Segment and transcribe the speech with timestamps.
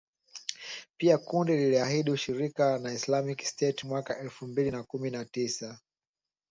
[0.97, 5.79] Pia kundi liliahidi ushirika na Islamic State mwaka elfu mbili na kumi na tisa